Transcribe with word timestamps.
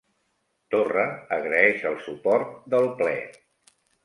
Torra 0.75 1.03
agraeix 1.37 1.83
el 1.91 1.99
suport 2.07 2.57
del 2.77 2.89
ple 3.05 3.15